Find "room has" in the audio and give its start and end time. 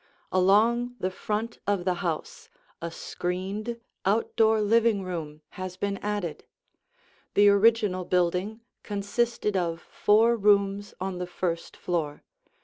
5.03-5.77